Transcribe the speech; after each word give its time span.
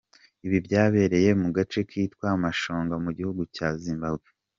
Ibi 0.45 0.57
byabereye 0.65 1.29
mu 1.41 1.49
gace 1.57 1.79
kitwa 1.89 2.27
Mashonga 2.43 2.95
mu 3.03 3.11
gihugu 3.17 3.41
cya 3.55 3.69
Zimbabwe. 3.83 4.29